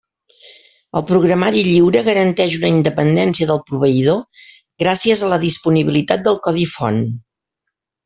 [0.99, 4.43] El programari lliure garanteix una independència del proveïdor
[4.87, 7.03] gràcies a la disponibilitat del codi font.